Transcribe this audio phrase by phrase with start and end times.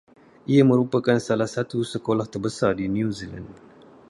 [0.53, 3.45] Ia merupakan salah satu sekolah terbesar di New Zealand